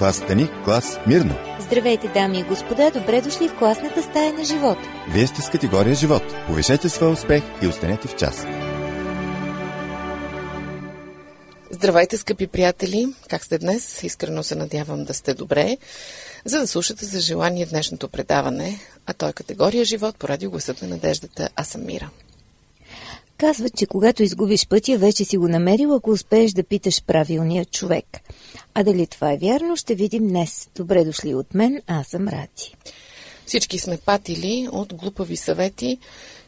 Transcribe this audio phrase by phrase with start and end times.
[0.00, 1.34] Клас Стани, клас Мирно.
[1.60, 4.78] Здравейте, дами и господа, добре дошли в класната стая на живот.
[5.08, 6.22] Вие сте с категория живот.
[6.46, 8.46] Повишете своя успех и останете в час.
[11.70, 13.14] Здравейте, скъпи приятели!
[13.28, 14.02] Как сте днес?
[14.02, 15.76] Искрено се надявам да сте добре,
[16.44, 20.82] за да слушате за желание днешното предаване, а то е категория живот по радио Гласът
[20.82, 21.48] на надеждата.
[21.56, 22.10] Аз съм Мира.
[23.40, 28.06] Казват, че когато изгубиш пътя, вече си го намерил, ако успееш да питаш правилния човек.
[28.74, 30.68] А дали това е вярно, ще видим днес.
[30.76, 32.76] Добре дошли от мен, аз съм Рати.
[33.46, 35.98] Всички сме патили от глупави съвети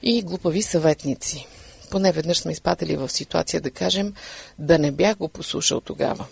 [0.02, 1.46] и глупави съветници.
[1.90, 4.14] Поне веднъж сме изпатили в ситуация да кажем
[4.58, 6.26] да не бях го послушал тогава.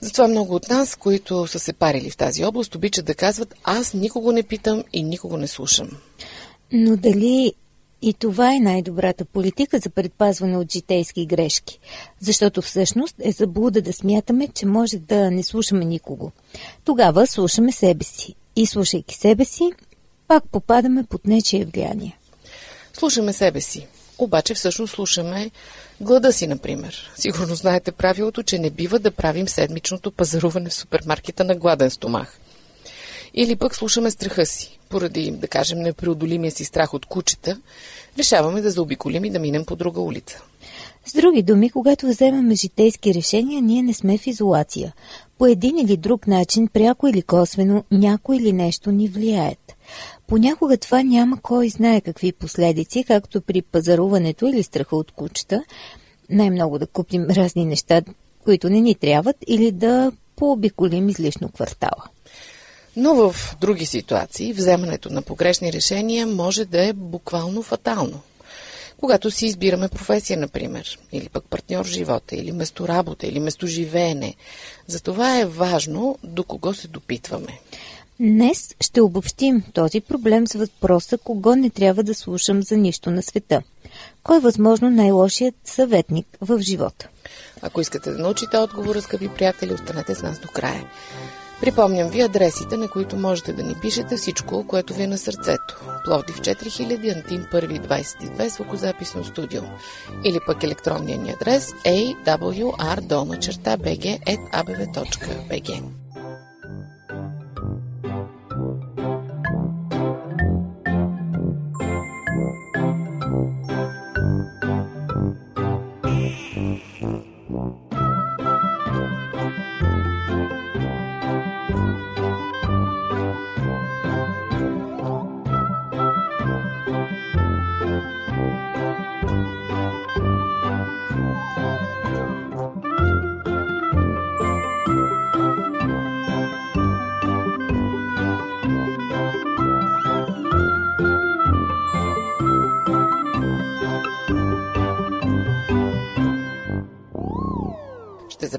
[0.00, 3.94] Затова много от нас, които са се парили в тази област, обичат да казват аз
[3.94, 5.90] никого не питам и никого не слушам.
[6.72, 7.52] Но дали
[8.02, 11.78] и това е най-добрата политика за предпазване от житейски грешки,
[12.20, 16.32] защото всъщност е заблуда да смятаме, че може да не слушаме никого.
[16.84, 19.70] Тогава слушаме себе си и слушайки себе си,
[20.28, 22.18] пак попадаме под нечие влияние.
[22.92, 23.86] Слушаме себе си,
[24.18, 25.50] обаче всъщност слушаме
[26.00, 27.12] глада си, например.
[27.16, 32.38] Сигурно знаете правилото, че не бива да правим седмичното пазаруване в супермаркета на гладен стомах.
[33.34, 34.78] Или пък слушаме страха си.
[34.88, 37.60] Поради, да кажем, непреодолимия си страх от кучета,
[38.18, 40.42] решаваме да заобиколим и да минем по друга улица.
[41.06, 44.92] С други думи, когато вземаме житейски решения, ние не сме в изолация.
[45.38, 49.72] По един или друг начин, пряко или косвено, някой или нещо ни влияят.
[50.26, 55.64] Понякога това няма кой знае какви последици, както при пазаруването или страха от кучета,
[56.30, 58.02] най-много да купим разни неща,
[58.44, 62.04] които не ни трябват, или да пообиколим излишно квартала.
[62.96, 68.20] Но в други ситуации вземането на погрешни решения може да е буквално фатално.
[69.00, 74.34] Когато си избираме професия, например, или пък партньор в живота, или месторабота, или местоживеене,
[74.86, 77.58] затова е важно до кого се допитваме.
[78.20, 83.22] Днес ще обобщим този проблем с въпроса кого не трябва да слушам за нищо на
[83.22, 83.62] света.
[84.22, 87.08] Кой е възможно най-лошият съветник в живота?
[87.62, 90.90] Ако искате да научите отговора, скъпи приятели, останете с нас до края.
[91.62, 95.80] Припомням ви адресите, на които можете да ни пишете всичко, което ви е на сърцето.
[96.04, 99.62] Пловдив 4000, Антим 1 22, звукозаписно студио.
[100.24, 102.52] Или пък електронния ни адрес awr.bg.abv.bg.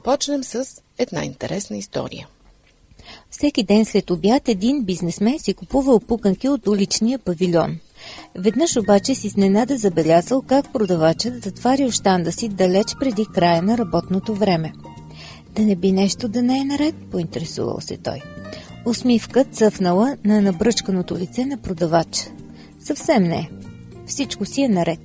[0.04, 0.66] започнем с
[0.98, 2.28] една интересна история.
[3.30, 7.78] Всеки ден след обяд един бизнесмен си купува опуканки от уличния павилион.
[8.36, 14.36] Веднъж обаче си изненада забелязал как продавачът затваря щанда си далеч преди края на работното
[14.36, 14.74] време.
[15.56, 18.22] Да не би нещо да не е наред, поинтересувал се той.
[18.86, 22.24] Усмивка цъфнала на набръчканото лице на продавача.
[22.80, 23.50] Съвсем не.
[24.06, 25.00] Всичко си е наред.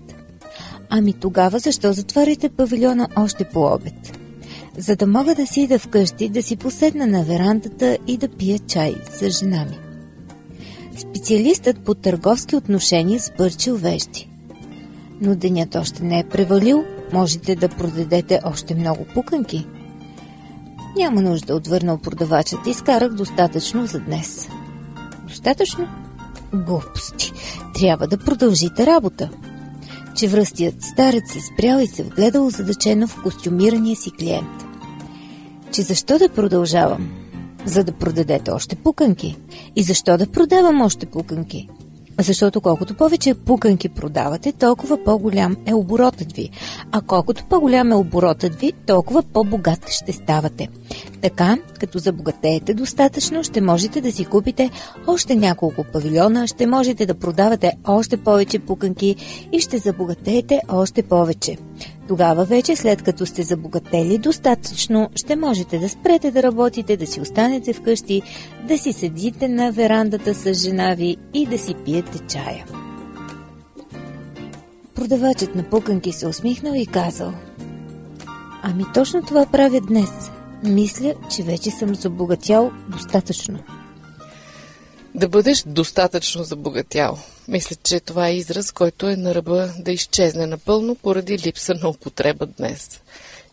[0.90, 4.17] Ами тогава защо затваряте павилиона още по обед?
[4.78, 8.58] За да мога да си ида вкъщи, да си поседна на верандата и да пия
[8.58, 9.78] чай с жена ми.
[10.98, 14.30] Специалистът по търговски отношения спърчил вещи.
[15.20, 19.66] Но денят още не е превалил, можете да продадете още много пуканки.
[20.96, 22.66] Няма нужда, отвърнал продавачът.
[22.66, 24.48] Изкарах достатъчно за днес.
[25.28, 25.88] Достатъчно?
[26.54, 27.32] Глупости.
[27.74, 29.30] Трябва да продължите работа.
[30.14, 34.67] Че връстият старец се спрял и се вгледал задачено в костюмирания си клиент.
[35.72, 37.10] Че защо да продължавам?
[37.64, 39.36] За да продадете още пуканки.
[39.76, 41.68] И защо да продавам още пуканки?
[42.20, 46.50] Защото колкото повече пуканки продавате, толкова по-голям е оборотът ви.
[46.92, 50.68] А колкото по-голям е оборотът ви, толкова по-богат ще ставате.
[51.22, 54.70] Така, като забогатеете достатъчно, ще можете да си купите
[55.06, 59.16] още няколко павилиона, ще можете да продавате още повече пуканки
[59.52, 61.56] и ще забогатеете още повече.
[62.08, 67.20] Тогава вече, след като сте забогатели достатъчно, ще можете да спрете да работите, да си
[67.20, 68.22] останете вкъщи,
[68.68, 72.64] да си седите на верандата с жена ви и да си пиете чая.
[74.94, 77.32] Продавачът на пуканки се усмихнал и казал
[78.62, 80.30] Ами точно това правя днес.
[80.64, 83.58] Мисля, че вече съм забогатял достатъчно.
[85.14, 87.18] Да бъдеш достатъчно забогатял.
[87.48, 91.88] Мисля, че това е израз, който е на ръба да изчезне напълно поради липса на
[91.88, 93.00] употреба днес.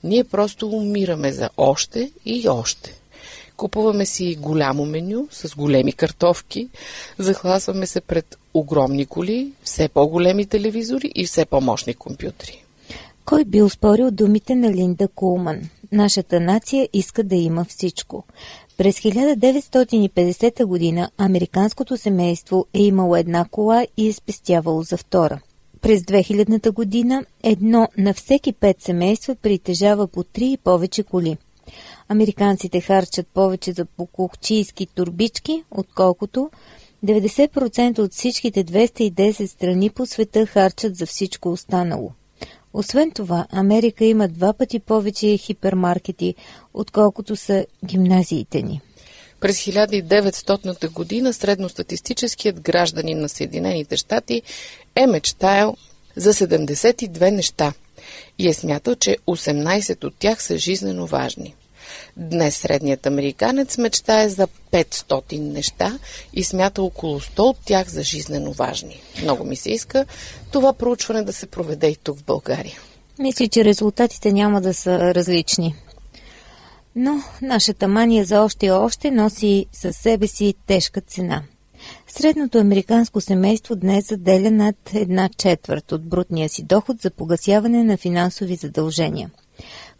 [0.03, 2.93] Ние просто умираме за още и още.
[3.57, 6.69] Купуваме си голямо меню с големи картовки,
[7.19, 12.63] захласваме се пред огромни коли, все по-големи телевизори и все по-мощни компютри.
[13.25, 15.61] Кой би успорил думите на Линда Кулман?
[15.95, 18.23] Нашата нация иска да има всичко.
[18.77, 25.39] През 1950 година американското семейство е имало една кола и е спестявало за втора.
[25.81, 31.37] През 2000 година едно на всеки пет семейства притежава по три и повече коли.
[32.09, 36.49] Американците харчат повече за покухчийски турбички, отколкото
[37.05, 42.11] 90% от всичките 210 страни по света харчат за всичко останало.
[42.77, 46.35] Освен това, Америка има два пъти повече хипермаркети,
[46.73, 48.81] отколкото са гимназиите ни.
[49.39, 54.41] През 1900 година средностатистическият гражданин на Съединените щати
[54.95, 55.77] е мечтаял
[56.15, 57.73] за 72 неща
[58.39, 61.55] и е смятал, че 18 от тях са жизнено важни.
[62.17, 65.99] Днес средният американец мечтае за 500 неща
[66.33, 69.01] и смята около 100 от тях за жизнено важни.
[69.21, 70.05] Много ми се иска
[70.51, 72.79] това проучване да се проведе и тук в България.
[73.19, 75.75] Мисля, че резултатите няма да са различни.
[76.95, 81.43] Но нашата мания за още и още носи със себе си тежка цена.
[82.07, 87.97] Средното американско семейство днес заделя над една четвърт от брутния си доход за погасяване на
[87.97, 89.31] финансови задължения–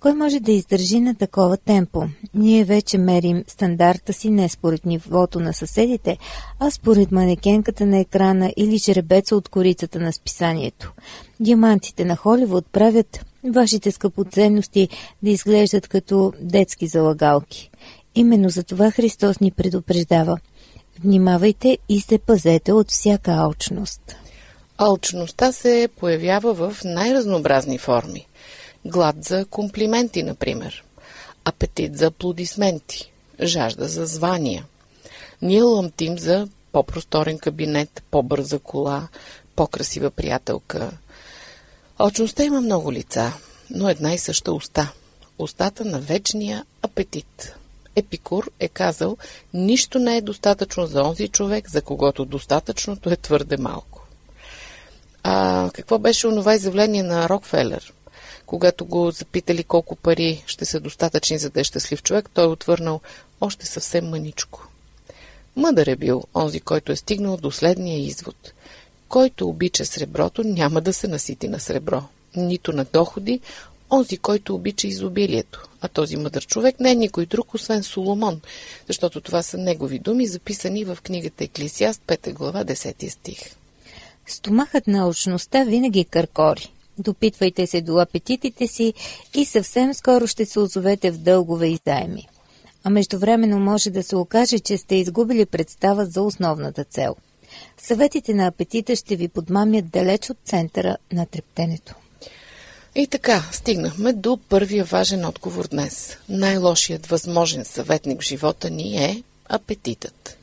[0.05, 2.07] кой може да издържи на такова темпо?
[2.33, 6.17] Ние вече мерим стандарта си не според нивото на съседите,
[6.59, 10.93] а според манекенката на екрана или жеребеца от корицата на списанието.
[11.39, 14.89] Диамантите на Холивуд правят вашите скъпоценности
[15.23, 17.71] да изглеждат като детски залагалки.
[18.15, 20.39] Именно за това Христос ни предупреждава.
[21.03, 24.15] Внимавайте и се пазете от всяка алчност.
[24.77, 28.27] Алчността се появява в най-разнообразни форми–
[28.85, 30.83] Глад за комплименти, например.
[31.45, 33.11] Апетит за аплодисменти.
[33.41, 34.65] Жажда за звания.
[35.41, 39.07] Ние лъмтим за по-просторен кабинет, по-бърза кола,
[39.55, 40.91] по-красива приятелка.
[41.99, 43.33] Очността има много лица,
[43.69, 44.91] но една и съща уста.
[45.39, 47.55] Устата на вечния апетит.
[47.95, 49.17] Епикур е казал,
[49.53, 54.07] нищо не е достатъчно за онзи човек, за когото достатъчното е твърде малко.
[55.23, 57.94] А какво беше онова изявление на Рокфелер?
[58.45, 62.47] Когато го запитали колко пари ще са достатъчни за да е щастлив човек, той е
[62.47, 63.01] отвърнал
[63.42, 64.68] още съвсем мъничко.
[65.56, 68.53] Мъдър е бил онзи, който е стигнал до следния извод.
[69.09, 72.03] Който обича среброто, няма да се насити на сребро,
[72.36, 73.39] нито на доходи,
[73.92, 75.68] онзи, който обича изобилието.
[75.81, 78.41] А този мъдър човек не е никой друг, освен Соломон,
[78.88, 83.39] защото това са негови думи, записани в книгата Еклисиаст, 5 глава, 10 стих.
[84.27, 86.71] Стомахът на очността винаги къркори.
[87.00, 88.94] Допитвайте се до апетитите си
[89.36, 92.27] и съвсем скоро ще се озовете в дългове и заеми.
[92.83, 97.15] А междувременно може да се окаже, че сте изгубили представа за основната цел.
[97.77, 101.95] Съветите на апетита ще ви подмамят далеч от центъра на трептенето.
[102.95, 106.18] И така, стигнахме до първия важен отговор днес.
[106.30, 110.38] Най-лошият възможен съветник в живота ни е апетитът.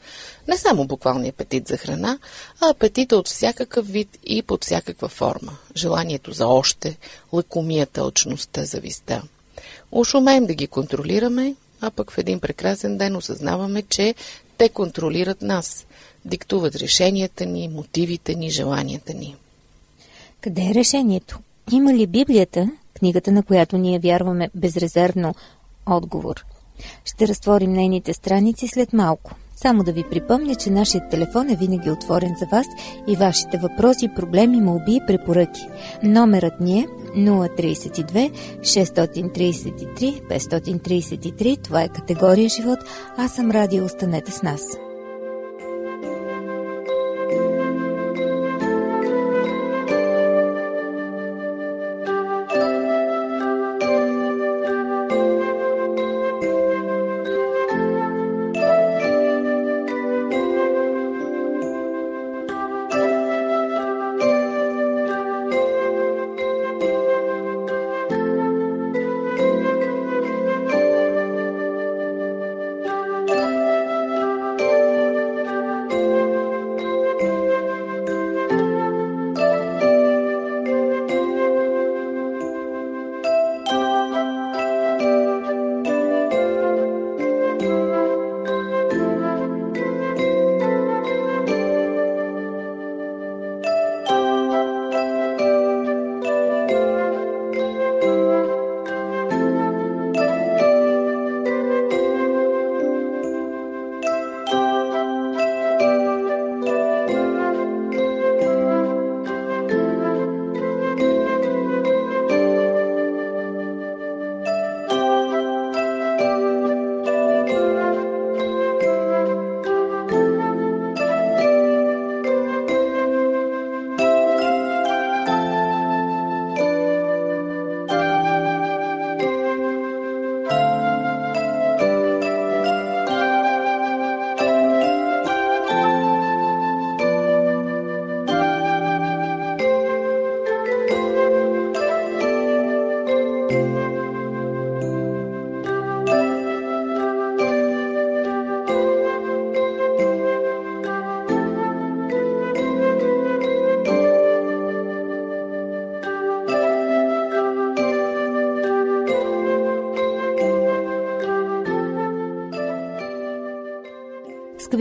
[0.49, 2.19] Не само буквалния апетит за храна,
[2.61, 5.57] а апетита от всякакъв вид и под всякаква форма.
[5.77, 6.97] Желанието за още,
[7.33, 9.23] лъкомията, очността, зависта.
[9.93, 14.15] Уж умеем да ги контролираме, а пък в един прекрасен ден осъзнаваме, че
[14.59, 15.87] те контролират нас,
[16.25, 19.37] диктуват решенията ни, мотивите ни, желанията ни.
[20.41, 21.39] Къде е решението?
[21.73, 25.35] Има ли Библията, книгата на която ние вярваме безрезервно,
[25.87, 26.45] отговор?
[27.05, 29.35] Ще разтворим нейните страници след малко.
[29.63, 32.67] Само да ви припомня, че нашият телефон е винаги отворен за вас
[33.07, 35.69] и вашите въпроси, проблеми, молби и препоръки.
[36.03, 41.63] Номерът ни е 032 633 533.
[41.63, 42.79] Това е категория живот.
[43.17, 43.85] Аз съм Радио.
[43.85, 44.63] Останете с нас.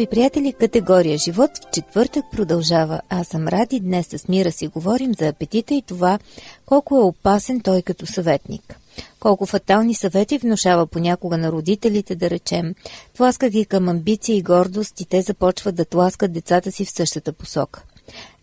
[0.02, 3.02] Скъпи приятели, категория живот в четвъртък продължава.
[3.10, 6.20] Аз съм Ради, днес с Мира си говорим за апетита и това
[6.66, 8.80] колко е опасен той като съветник.
[9.20, 12.76] Колко фатални съвети внушава понякога на родителите, да речем.
[13.18, 17.34] Тласка ги към амбиция и гордост и те започват да тласкат децата си в същата
[17.34, 17.84] посока.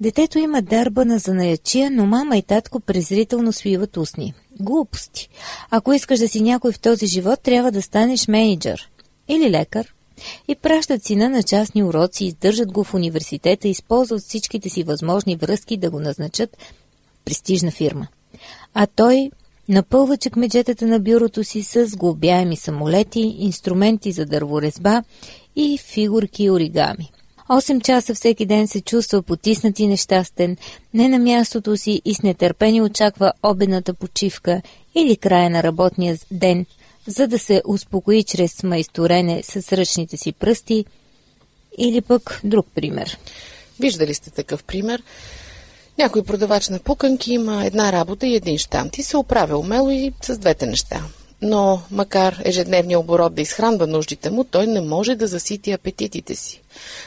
[0.01, 4.35] Детето има дарба на занаячия, но мама и татко презрително свиват устни.
[4.61, 5.29] Глупости.
[5.71, 8.91] Ако искаш да си някой в този живот, трябва да станеш менеджер.
[9.29, 9.95] Или лекар.
[10.49, 15.77] И пращат сина на частни уроци, издържат го в университета, използват всичките си възможни връзки
[15.77, 16.57] да го назначат
[17.25, 18.07] престижна фирма.
[18.75, 19.31] А той
[19.69, 25.03] напълва чекмеджетата на бюрото си с глобяеми самолети, инструменти за дърворезба
[25.57, 27.11] и фигурки и оригами.
[27.49, 30.57] 8 часа всеки ден се чувства потиснат и нещастен,
[30.95, 34.63] не на мястото си и с нетърпение очаква обедната почивка
[34.95, 36.67] или края на работния ден,
[37.09, 40.85] за да се успокои чрез майсторене с ръчните си пръсти
[41.79, 43.19] или пък друг пример.
[43.81, 45.03] Виждали сте такъв пример?
[45.99, 50.13] Някой продавач на пуканки има една работа и един штант и се оправя умело и
[50.23, 51.03] с двете неща.
[51.43, 56.63] Но, макар ежедневния оборот да изхранва нуждите му, той не може да засити апетитите си.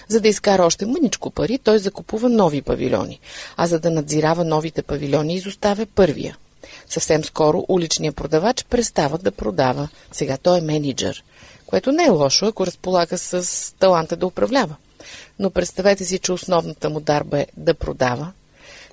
[0.08, 3.20] За да изкара още мъничко пари, той закупува нови павилиони,
[3.58, 6.38] а за да надзирава новите павилиони, изоставя първия.
[6.92, 9.90] Съвсем скоро уличният продавач престава да продава.
[10.12, 11.24] Сега той е менеджер,
[11.66, 14.76] което не е лошо, ако разполага с таланта да управлява.
[15.40, 18.32] Но представете си, че основната му дарба е да продава.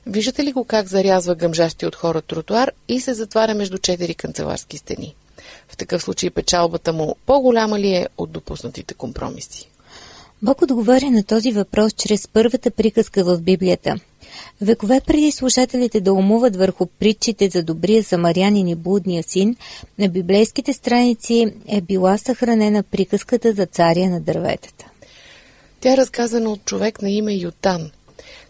[0.07, 4.78] Виждате ли го как зарязва гъмжащи от хора тротуар и се затваря между четири канцеларски
[4.78, 5.14] стени?
[5.69, 9.71] В такъв случай печалбата му по-голяма ли е от допуснатите компромиси?
[10.43, 13.97] Бог отговаря на този въпрос чрез първата приказка в Библията.
[14.61, 19.56] Векове преди слушателите да умуват върху притчите за добрия самарянин и блудния син,
[19.99, 24.90] на библейските страници е била съхранена приказката за царя на дърветата.
[25.80, 27.90] Тя е разказана от човек на име Ютан.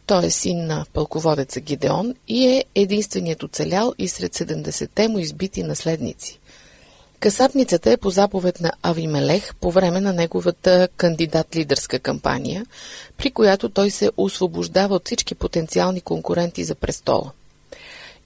[0.06, 5.62] Той е син на пълководеца Гидеон и е единственият оцелял и сред 70-те му избити
[5.62, 6.38] наследници.
[7.21, 12.67] Касапницата е по заповед на Авимелех по време на неговата кандидат-лидерска кампания,
[13.17, 17.31] при която той се освобождава от всички потенциални конкуренти за престола.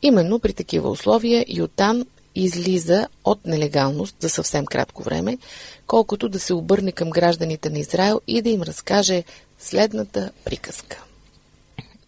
[0.03, 5.39] Именно при такива условия Ютан излиза от нелегалност за съвсем кратко време,
[5.87, 9.25] колкото да се обърне към гражданите на Израел и да им разкаже
[9.59, 11.05] следната приказка.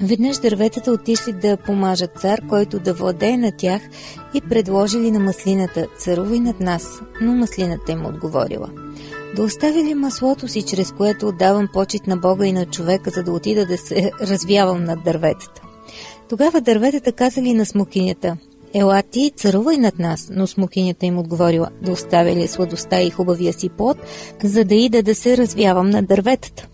[0.02, 3.82] Веднъж дърветата отишли да помажат цар, който да владее на тях
[4.34, 8.70] и предложили на маслината «Царувай над нас», но маслината им отговорила
[9.36, 13.22] «Да оставя ли маслото си, чрез което отдавам почет на Бога и на човека, за
[13.22, 15.62] да отида да се развявам над дърветата?»
[16.28, 18.36] Тогава дърветата казали на смокинята
[18.74, 23.52] Ела ти, царувай над нас, но смокинята им отговорила да оставя ли сладостта и хубавия
[23.52, 23.96] си плод,
[24.42, 26.68] за да ида да се развявам над дърветата.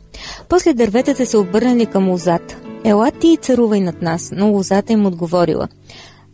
[0.48, 2.69] После дърветата се обърнали към лозата.
[2.84, 5.68] Ела ти и царувай над нас, но лозата им отговорила.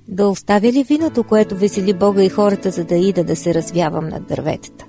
[0.09, 4.09] Да оставя ли виното, което весели Бога и хората, за да ида да се развявам
[4.09, 4.85] над дърветата?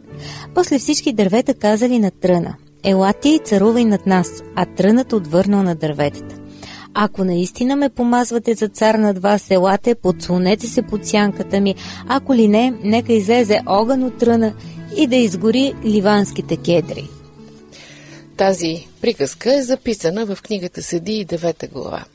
[0.56, 2.56] После всички дървета казали на тръна.
[2.84, 6.36] Ела ти и царувай над нас, а трънът отвърнал на дърветата.
[6.94, 11.76] Ако наистина ме помазвате за цар над вас, елате, подслонете се под сянката ми,
[12.08, 14.54] ако ли не, нека излезе огън от тръна
[14.98, 17.10] и да изгори ливанските кедри.
[18.38, 22.06] Тази приказка е записана в книгата Седи и девета глава.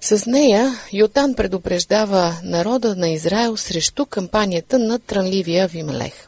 [0.00, 6.26] С нея Йотан предупреждава народа на Израел срещу кампанията на трънливия Вимелех.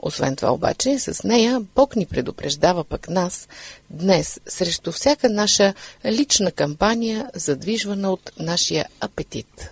[0.00, 3.48] Освен това обаче, с нея Бог ни предупреждава пък нас
[3.90, 5.74] днес срещу всяка наша
[6.06, 9.70] лична кампания, задвижвана от нашия апетит.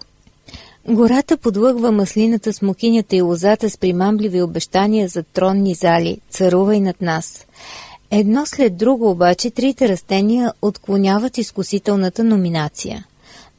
[0.88, 6.20] Гората подлъгва маслината, смокинята и лозата с примамливи обещания за тронни зали.
[6.30, 7.46] Царувай над нас.
[8.16, 13.04] Едно след друго обаче трите растения отклоняват изкусителната номинация.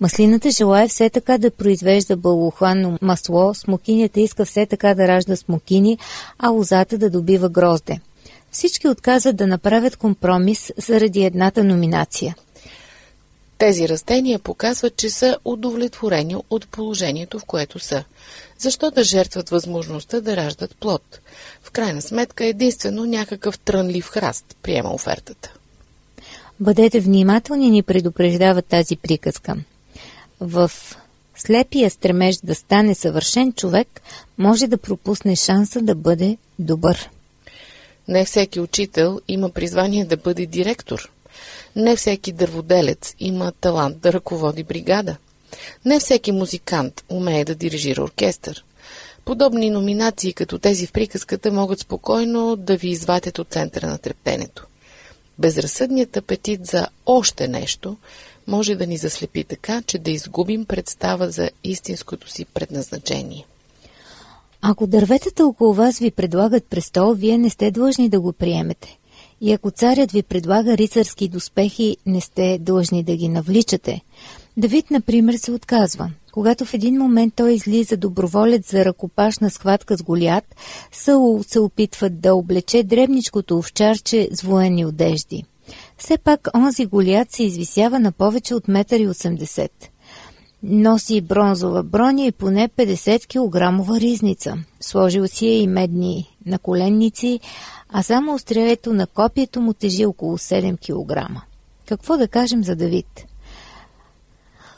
[0.02, 5.98] Маслината желая все така да произвежда бълохланно масло, смокинята иска все така да ражда смокини,
[6.40, 8.00] а лозата да добива грозде.
[8.52, 12.36] Всички отказват да направят компромис заради едната номинация.
[13.58, 18.04] Тези растения показват, че са удовлетворени от положението, в което са.
[18.58, 21.20] Защо да жертват възможността да раждат плод?
[21.64, 25.54] В крайна сметка единствено някакъв трънлив храст приема офертата.
[26.60, 29.56] Бъдете внимателни, ни предупреждава тази приказка.
[30.40, 30.72] В
[31.36, 34.02] слепия стремеж да стане съвършен човек
[34.38, 37.10] може да пропусне шанса да бъде добър.
[38.08, 41.12] Не всеки учител има призвание да бъде директор.
[41.76, 45.16] Не всеки дърводелец има талант да ръководи бригада.
[45.86, 48.66] Не всеки музикант умее да дирижира оркестър.
[49.26, 54.68] Подобни номинации като тези в приказката могат спокойно да ви извадят от центъра на трептенето.
[55.40, 57.98] Безразсъдният апетит за още нещо
[58.48, 63.46] може да ни заслепи така, че да изгубим представа за истинското си предназначение.
[64.62, 68.98] Ако дърветата около вас ви предлагат престол, вие не сте длъжни да го приемете.
[69.42, 74.02] И ако царят ви предлага рицарски доспехи, не сте длъжни да ги навличате.
[74.58, 76.12] Давид, например, се отказва.
[76.32, 80.56] Когато в един момент той излиза доброволец за ръкопашна схватка с Голят,
[80.92, 85.44] Саул се опитва да облече дребничкото овчарче с военни одежди.
[85.98, 89.68] Все пак онзи Голят се извисява на повече от 1,80 м.
[90.64, 94.58] Носи бронзова броня и поне 50 кг ризница.
[94.82, 97.40] Сложил си е и медни наколенници,
[97.98, 101.42] а само острието на копието му тежи около 7 кг.
[101.88, 103.26] Какво да кажем за Давид?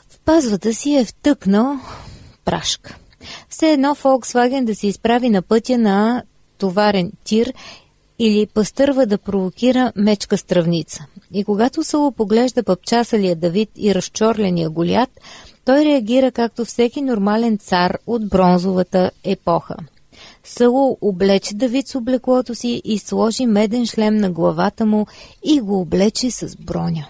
[0.08, 1.76] В пазвата си е втъкнал
[2.44, 2.96] прашка.
[3.48, 6.22] Все едно Volkswagen да се изправи на пътя на
[6.58, 7.54] товарен тир
[8.18, 11.06] или пастърва да провокира мечка стравница.
[11.32, 15.10] И когато Сало поглежда пъпчасалия Давид и разчорления голят,
[15.64, 19.76] той реагира както всеки нормален цар от бронзовата епоха.
[20.44, 25.06] Сало облече Давид с облеклото си и сложи меден шлем на главата му
[25.44, 27.08] и го облече с броня.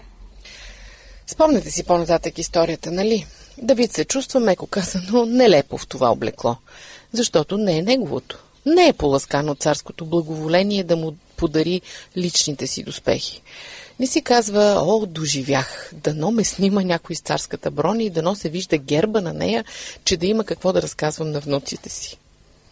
[1.27, 3.25] Спомняте си по-нататък историята, нали?
[3.61, 6.55] Давид се чувства, меко казано, нелепо в това облекло,
[7.13, 8.39] защото не е неговото.
[8.65, 11.81] Не е поласкано царското благоволение да му подари
[12.17, 13.41] личните си доспехи.
[13.99, 18.49] Не си казва, о, доживях, дано ме снима някой с царската броня и дано се
[18.49, 19.65] вижда герба на нея,
[20.03, 22.17] че да има какво да разказвам на внуците си.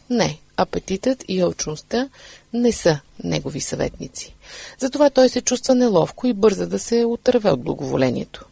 [0.09, 2.09] Не, апетитът и алчността
[2.53, 4.35] не са негови съветници.
[4.79, 8.45] Затова той се чувства неловко и бърза да се отърве от благоволението.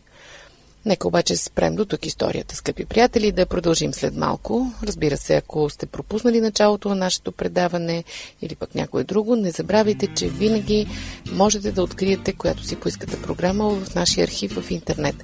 [0.85, 4.71] Нека обаче спрем до тук историята, скъпи приятели, да продължим след малко.
[4.83, 8.03] Разбира се, ако сте пропуснали началото на нашето предаване
[8.41, 10.87] или пък някое друго, не забравяйте, че винаги
[11.31, 15.15] можете да откриете която си поискате програма в нашия архив в интернет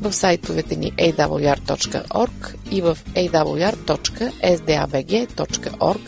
[0.00, 6.00] в сайтовете ни awr.org и в awr.sdabg.org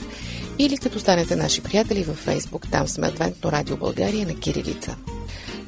[0.58, 2.70] или като станете наши приятели във Facebook.
[2.70, 4.96] Там сме Адвентно радио България на Кирилица.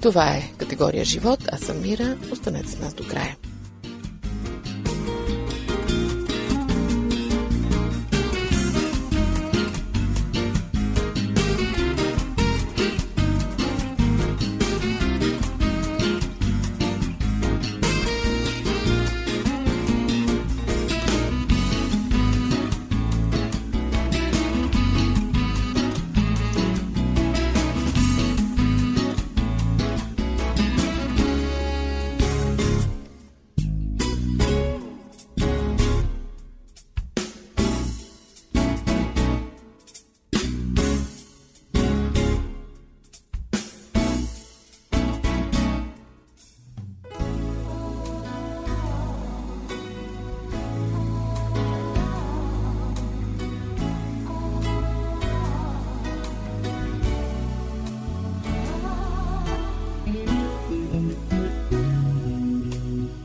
[0.01, 1.41] Това е категория живот.
[1.53, 2.17] Аз съм Мира.
[2.33, 3.37] Останете с нас до края.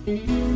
[0.07, 0.46] Thank you.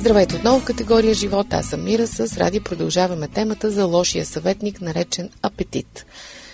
[0.00, 1.46] Здравейте отново в категория живот.
[1.50, 2.06] Аз съм Мира.
[2.06, 6.06] С Ради продължаваме темата за лошия съветник, наречен апетит.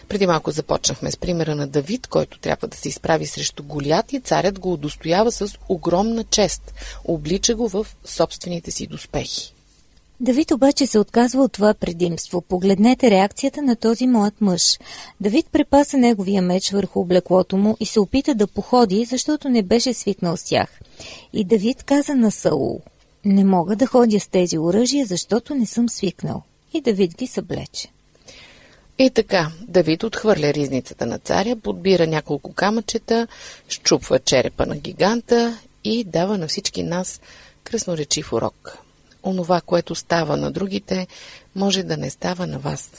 [0.08, 4.20] Преди малко започнахме с примера на Давид, който трябва да се изправи срещу Голят и
[4.20, 6.74] царят го удостоява с огромна чест.
[7.04, 9.54] Облича го в собствените си доспехи.
[10.20, 12.40] Давид обаче се отказва от това предимство.
[12.40, 14.78] Погледнете реакцията на този млад мъж.
[15.20, 19.94] Давид препаса неговия меч върху облеклото му и се опита да походи, защото не беше
[19.94, 20.80] свикнал с тях.
[21.32, 22.80] И Давид каза на Саул–
[23.26, 26.42] не мога да ходя с тези оръжия, защото не съм свикнал.
[26.72, 27.88] И Давид ги съблече.
[28.98, 33.26] И така, Давид отхвърля ризницата на царя, подбира няколко камъчета,
[33.68, 37.20] щупва черепа на гиганта и дава на всички нас
[37.64, 38.78] кръсноречив урок.
[39.22, 41.06] Онова, което става на другите,
[41.54, 42.90] може да не става на вас.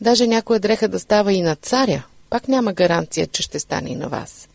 [0.00, 3.94] Даже някоя дреха да става и на царя, пак няма гаранция, че ще стане и
[3.94, 4.48] на вас.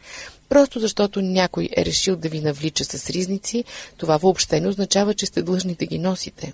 [0.49, 3.63] Просто защото някой е решил да ви навлича с ризници,
[3.97, 6.53] това въобще не означава, че сте длъжни да ги носите.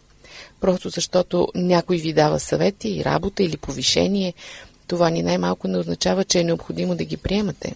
[0.62, 4.34] Просто защото някой ви дава съвети работа или повишение,
[4.88, 7.76] това ни най-малко не означава, че е необходимо да ги приемате.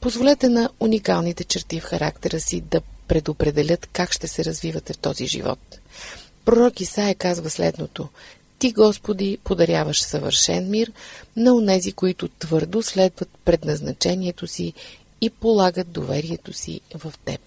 [0.00, 5.26] Позволете на уникалните черти в характера си да предопределят как ще се развивате в този
[5.26, 5.78] живот.
[6.44, 8.08] Пророк Исаия казва следното
[8.58, 10.92] Ти, Господи, подаряваш съвършен мир
[11.36, 14.72] на онези, които твърдо следват предназначението си
[15.20, 17.40] и полагат доверието си в Теб.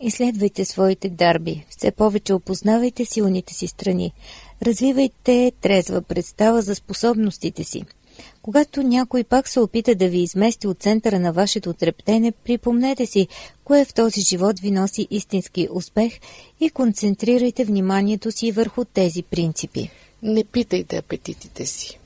[0.00, 4.12] Изследвайте своите дарби, все повече опознавайте силните си страни,
[4.62, 7.84] развивайте трезва представа за способностите си.
[8.42, 13.28] Когато някой пак се опита да ви измести от центъра на вашето трептене, припомнете си,
[13.64, 16.12] кое в този живот ви носи истински успех
[16.60, 19.90] и концентрирайте вниманието си върху тези принципи.
[20.22, 21.98] Не питайте апетитите си.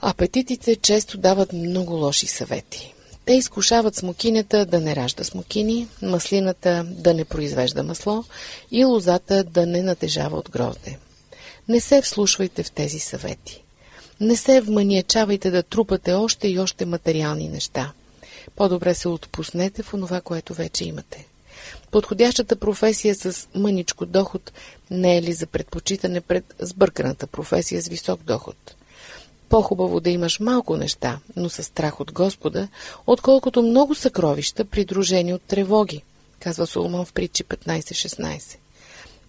[0.00, 2.94] Апетитите често дават много лоши съвети.
[3.30, 8.24] Те изкушават смокинята да не ражда смокини, маслината да не произвежда масло
[8.70, 10.98] и лозата да не натежава от грозде.
[11.68, 13.62] Не се вслушвайте в тези съвети.
[14.20, 17.92] Не се вманиячавайте да трупате още и още материални неща.
[18.56, 21.26] По-добре се отпуснете в онова, което вече имате.
[21.90, 24.52] Подходящата професия с мъничко доход
[24.90, 28.74] не е ли за предпочитане пред сбърканата професия с висок доход?
[29.50, 32.68] По-хубаво да имаш малко неща, но с страх от Господа,
[33.06, 36.02] отколкото много съкровища, придружени от тревоги,
[36.40, 38.56] казва Соломон в притчи 15-16.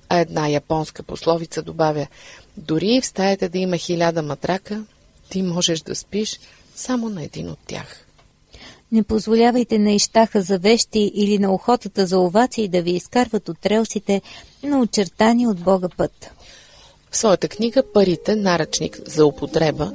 [0.10, 2.07] А една японска пословица добавя,
[2.57, 4.84] дори и в стаята да има хиляда матрака,
[5.29, 6.39] ти можеш да спиш
[6.75, 8.05] само на един от тях.
[8.91, 13.65] Не позволявайте на ищаха за вещи или на охотата за овации да ви изкарват от
[13.65, 14.21] релсите
[14.63, 16.31] на очертани от Бога път.
[17.12, 18.36] В своята книга «Парите.
[18.36, 19.91] Наръчник за употреба»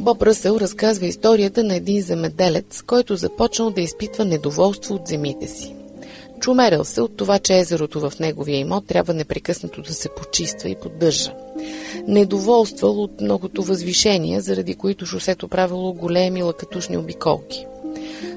[0.00, 5.74] Боб Ръсел разказва историята на един земеделец, който започнал да изпитва недоволство от земите си.
[6.40, 10.74] Чумерил се от това, че езерото в неговия имот трябва непрекъснато да се почиства и
[10.74, 11.34] поддържа.
[12.06, 17.66] Недоволствал от многото възвишения, заради които шосето правило големи лакатушни обиколки.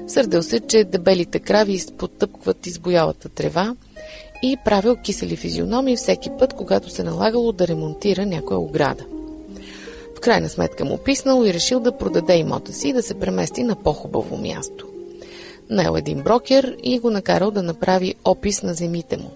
[0.08, 3.76] Сърдел се, че дебелите крави изпотъпкват избоялата трева
[4.42, 9.04] и правил кисели физиономии всеки път, когато се налагало да ремонтира някоя ограда.
[10.16, 13.62] В крайна сметка му писнал и решил да продаде имота си и да се премести
[13.62, 14.86] на по-хубаво място.
[15.70, 19.30] Наел един брокер и го накарал да направи опис на земите му.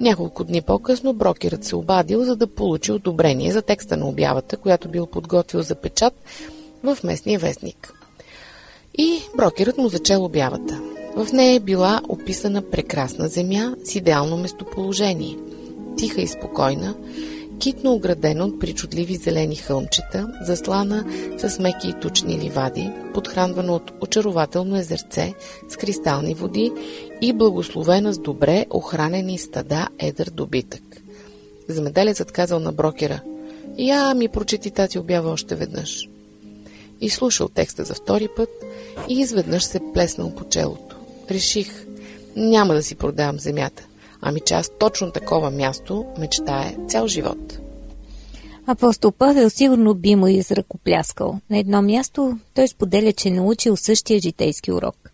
[0.00, 4.88] Няколко дни по-късно брокерът се обадил, за да получи одобрение за текста на обявата, която
[4.88, 6.14] бил подготвил за печат
[6.82, 7.94] в местния вестник.
[8.98, 10.95] И брокерът му зачел обявата.
[11.16, 15.36] В нея е била описана прекрасна земя с идеално местоположение.
[15.96, 16.94] Тиха и спокойна,
[17.58, 21.04] китно оградена от причудливи зелени хълмчета, заслана
[21.38, 25.34] с меки и тучни ливади, подхранвана от очарователно езерце
[25.68, 26.72] с кристални води
[27.20, 30.82] и благословена с добре охранени стада едър добитък.
[31.68, 33.20] Замеделецът казал на брокера,
[33.78, 36.08] «Я ми прочети тази обява още веднъж».
[37.00, 38.48] И слушал текста за втори път
[39.08, 40.85] и изведнъж се плеснал по челото.
[41.30, 41.86] Реших,
[42.36, 43.86] няма да си продавам земята.
[44.20, 47.58] Ами че аз точно такова място мечтае цял живот.
[48.66, 51.40] Апостол Павел сигурно би му изръкопляскал.
[51.50, 55.10] На едно място той споделя, че е научил същия житейски урок.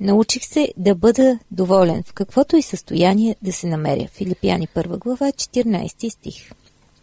[0.00, 4.08] Научих се да бъда доволен в каквото и състояние да се намеря.
[4.12, 6.50] Филипяни 1 глава, 14 стих.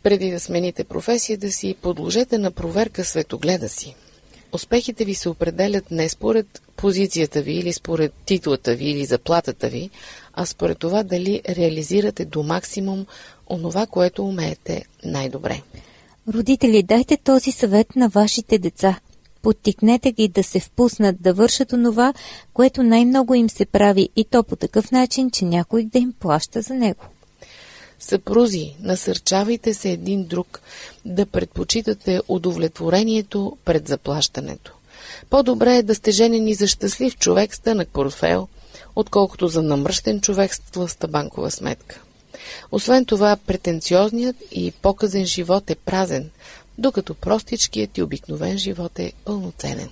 [0.03, 3.95] Преди да смените професията си, подложете на проверка светогледа си.
[4.53, 9.89] Успехите ви се определят не според позицията ви или според титлата ви или заплатата ви,
[10.33, 13.05] а според това дали реализирате до максимум
[13.49, 15.61] онова, което умеете най-добре.
[16.33, 18.99] Родители, дайте този съвет на вашите деца.
[19.41, 22.13] Подтикнете ги да се впуснат да вършат онова,
[22.53, 26.61] което най-много им се прави и то по такъв начин, че някой да им плаща
[26.61, 27.03] за него.
[28.03, 30.61] Съпрузи, насърчавайте се един друг
[31.05, 34.73] да предпочитате удовлетворението пред заплащането.
[35.29, 38.47] По-добре е да сте женени за щастлив човек с тънък портфел,
[38.95, 42.01] отколкото за намръщен човек с тлъста банкова сметка.
[42.71, 46.29] Освен това, претенциозният и показен живот е празен,
[46.77, 49.89] докато простичкият и обикновен живот е пълноценен.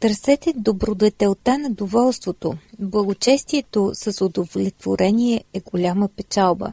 [0.00, 2.54] Търсете добродетелта на доволството.
[2.78, 6.72] Благочестието с удовлетворение е голяма печалба,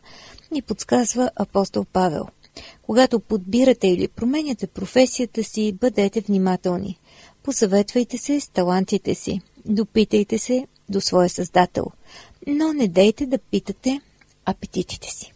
[0.51, 2.27] ни подсказва апостол Павел.
[2.81, 6.99] Когато подбирате или променяте професията си, бъдете внимателни.
[7.43, 9.41] Посъветвайте се с талантите си.
[9.65, 11.85] Допитайте се до своя създател.
[12.47, 14.01] Но не дейте да питате
[14.45, 15.33] апетитите си.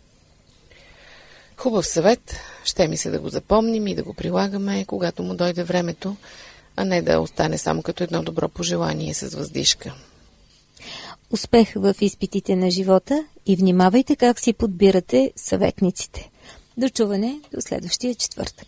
[1.58, 2.36] Хубав съвет.
[2.64, 6.16] Ще ми се да го запомним и да го прилагаме, когато му дойде времето,
[6.76, 9.94] а не да остане само като едно добро пожелание с въздишка.
[11.36, 16.30] Успех в изпитите на живота и внимавайте как си подбирате съветниците.
[16.78, 18.68] До чуване до следващия четвъртък.